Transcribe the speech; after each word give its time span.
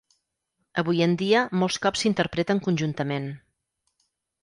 Avui 0.83 1.03
en 1.07 1.13
dia, 1.23 1.45
molts 1.65 1.79
cops 1.85 2.05
s'interpreten 2.07 2.65
conjuntament. 2.71 3.33